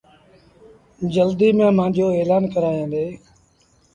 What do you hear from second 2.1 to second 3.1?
ايلآج ڪرآيآندي